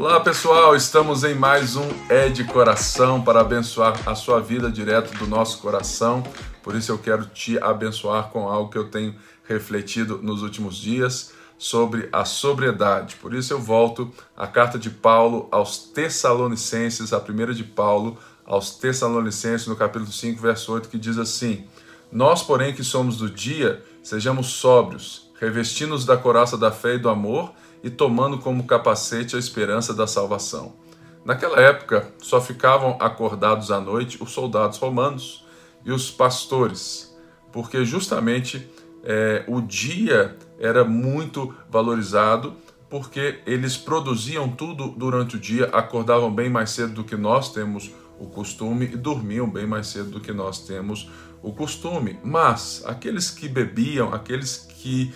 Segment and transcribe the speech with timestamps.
[0.00, 5.12] Olá pessoal, estamos em mais um É de Coração para abençoar a sua vida direto
[5.18, 6.22] do nosso coração.
[6.62, 9.14] Por isso eu quero te abençoar com algo que eu tenho
[9.46, 13.16] refletido nos últimos dias sobre a sobriedade.
[13.16, 18.70] Por isso eu volto à carta de Paulo aos Tessalonicenses, a primeira de Paulo aos
[18.70, 21.66] Tessalonicenses, no capítulo 5, verso 8, que diz assim:
[22.10, 27.10] Nós, porém, que somos do dia, sejamos sóbrios, revestindo-nos da coraça da fé e do
[27.10, 30.74] amor e tomando como capacete a esperança da salvação.
[31.24, 35.44] Naquela época, só ficavam acordados à noite os soldados romanos
[35.84, 37.14] e os pastores,
[37.52, 38.68] porque justamente
[39.04, 42.54] é, o dia era muito valorizado,
[42.88, 47.92] porque eles produziam tudo durante o dia, acordavam bem mais cedo do que nós temos
[48.18, 51.08] o costume e dormiam bem mais cedo do que nós temos
[51.42, 52.18] o costume.
[52.22, 55.12] Mas aqueles que bebiam, aqueles que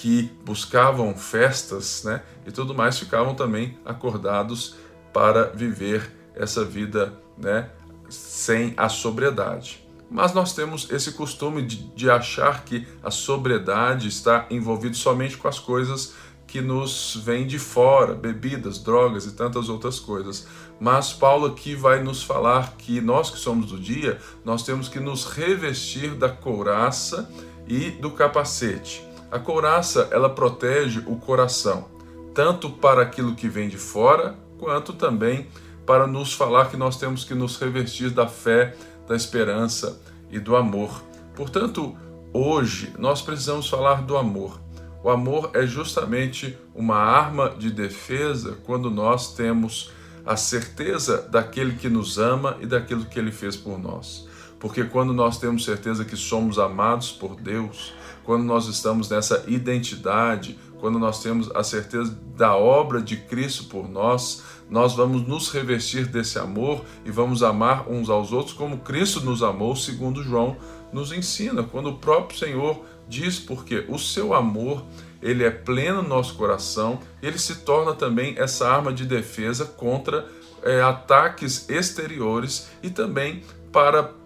[0.00, 4.74] que buscavam festas né, e tudo mais ficavam também acordados
[5.12, 7.70] para viver essa vida né,
[8.08, 9.86] sem a sobriedade.
[10.10, 15.46] Mas nós temos esse costume de, de achar que a sobriedade está envolvida somente com
[15.46, 16.14] as coisas
[16.44, 20.46] que nos vêm de fora, bebidas, drogas e tantas outras coisas.
[20.80, 24.98] Mas Paulo aqui vai nos falar que nós que somos do dia, nós temos que
[24.98, 27.30] nos revestir da couraça
[27.66, 29.13] e do capacete.
[29.34, 31.88] A couraça, ela protege o coração,
[32.32, 35.48] tanto para aquilo que vem de fora, quanto também
[35.84, 38.76] para nos falar que nós temos que nos revestir da fé,
[39.08, 41.02] da esperança e do amor.
[41.34, 41.96] Portanto,
[42.32, 44.60] hoje nós precisamos falar do amor.
[45.02, 49.90] O amor é justamente uma arma de defesa quando nós temos
[50.24, 54.28] a certeza daquele que nos ama e daquilo que ele fez por nós.
[54.64, 57.92] Porque quando nós temos certeza que somos amados por Deus,
[58.24, 63.86] quando nós estamos nessa identidade, quando nós temos a certeza da obra de Cristo por
[63.86, 69.20] nós, nós vamos nos revestir desse amor e vamos amar uns aos outros como Cristo
[69.20, 70.56] nos amou, segundo João
[70.90, 74.82] nos ensina, quando o próprio Senhor diz porque o seu amor,
[75.20, 80.26] ele é pleno no nosso coração, ele se torna também essa arma de defesa contra
[80.62, 84.23] é, ataques exteriores e também para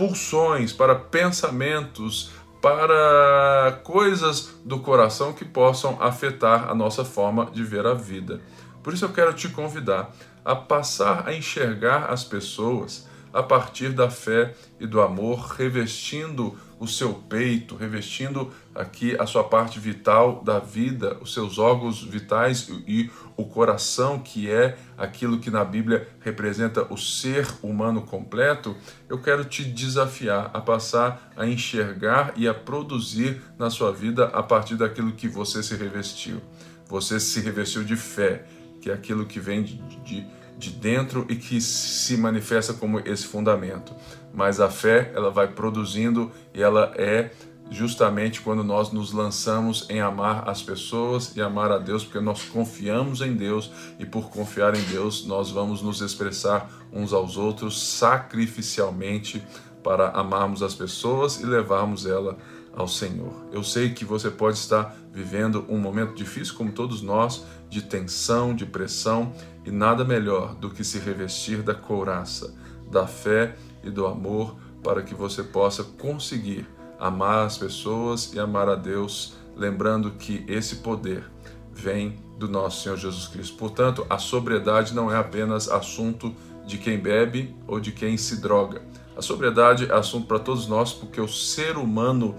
[0.00, 2.30] pulsões, para pensamentos,
[2.62, 8.40] para coisas do coração que possam afetar a nossa forma de ver a vida.
[8.82, 10.10] Por isso eu quero te convidar
[10.42, 16.86] a passar a enxergar as pessoas a partir da fé e do amor, revestindo o
[16.86, 23.10] seu peito, revestindo aqui a sua parte vital da vida, os seus órgãos vitais e
[23.36, 28.74] o coração, que é aquilo que na Bíblia representa o ser humano completo,
[29.10, 34.42] eu quero te desafiar a passar a enxergar e a produzir na sua vida a
[34.42, 36.40] partir daquilo que você se revestiu.
[36.88, 38.46] Você se revestiu de fé,
[38.80, 40.26] que é aquilo que vem de, de,
[40.60, 43.94] de dentro e que se manifesta como esse fundamento.
[44.32, 47.30] Mas a fé ela vai produzindo e ela é
[47.70, 52.42] justamente quando nós nos lançamos em amar as pessoas e amar a Deus, porque nós
[52.42, 57.80] confiamos em Deus e por confiar em Deus nós vamos nos expressar uns aos outros
[57.80, 59.42] sacrificialmente
[59.82, 62.36] para amarmos as pessoas e levarmos ela
[62.74, 63.32] ao Senhor.
[63.52, 68.54] Eu sei que você pode estar vivendo um momento difícil, como todos nós, de tensão,
[68.54, 69.32] de pressão,
[69.64, 72.54] e nada melhor do que se revestir da couraça,
[72.90, 76.66] da fé e do amor para que você possa conseguir
[76.98, 81.30] amar as pessoas e amar a Deus, lembrando que esse poder
[81.72, 83.56] vem do nosso Senhor Jesus Cristo.
[83.56, 86.34] Portanto, a sobriedade não é apenas assunto
[86.66, 88.82] de quem bebe ou de quem se droga.
[89.16, 92.34] A sobriedade é assunto para todos nós, porque o ser humano,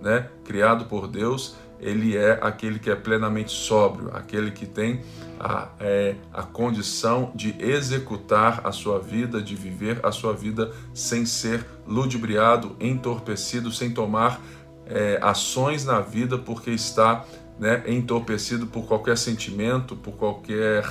[0.00, 5.00] né, criado por Deus, ele é aquele que é plenamente sóbrio, aquele que tem
[5.38, 11.24] a, é, a condição de executar a sua vida, de viver a sua vida sem
[11.24, 14.40] ser ludibriado, entorpecido, sem tomar
[14.86, 17.24] é, ações na vida porque está
[17.58, 20.84] né, entorpecido por qualquer sentimento, por qualquer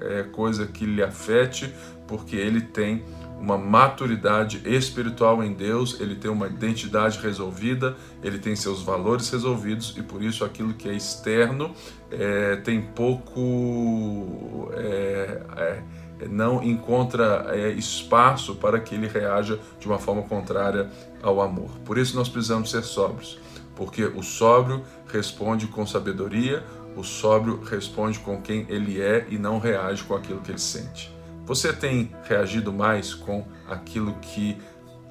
[0.00, 1.72] é, coisa que lhe afete,
[2.06, 3.04] porque ele tem
[3.44, 9.94] uma maturidade espiritual em Deus, ele tem uma identidade resolvida, ele tem seus valores resolvidos
[9.98, 11.74] e por isso aquilo que é externo
[12.10, 14.70] é, tem pouco.
[14.72, 15.82] É, é,
[16.30, 20.88] não encontra é, espaço para que ele reaja de uma forma contrária
[21.22, 21.68] ao amor.
[21.84, 23.38] Por isso nós precisamos ser sóbrios,
[23.76, 24.82] porque o sóbrio
[25.12, 26.64] responde com sabedoria,
[26.96, 31.13] o sóbrio responde com quem ele é e não reage com aquilo que ele sente.
[31.46, 34.56] Você tem reagido mais com aquilo que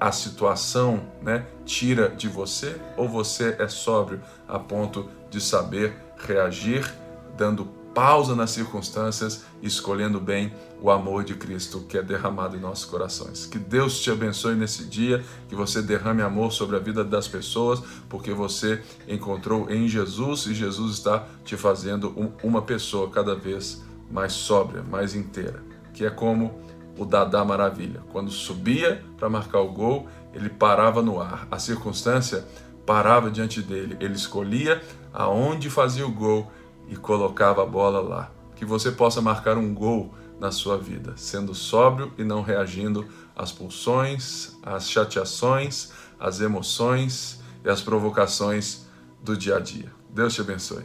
[0.00, 6.92] a situação né, tira de você ou você é sóbrio a ponto de saber reagir,
[7.36, 7.64] dando
[7.94, 10.52] pausa nas circunstâncias, escolhendo bem
[10.82, 13.46] o amor de Cristo que é derramado em nossos corações.
[13.46, 17.80] Que Deus te abençoe nesse dia, que você derrame amor sobre a vida das pessoas,
[18.08, 24.32] porque você encontrou em Jesus e Jesus está te fazendo uma pessoa cada vez mais
[24.32, 25.73] sóbria, mais inteira.
[25.94, 26.60] Que é como
[26.98, 28.02] o Dadá Maravilha.
[28.12, 31.48] Quando subia para marcar o gol, ele parava no ar.
[31.50, 32.44] A circunstância
[32.84, 33.96] parava diante dele.
[34.00, 34.82] Ele escolhia
[35.12, 36.50] aonde fazia o gol
[36.88, 38.30] e colocava a bola lá.
[38.56, 43.06] Que você possa marcar um gol na sua vida, sendo sóbrio e não reagindo
[43.36, 48.86] às pulsões, às chateações, às emoções e às provocações
[49.22, 49.90] do dia a dia.
[50.10, 50.84] Deus te abençoe.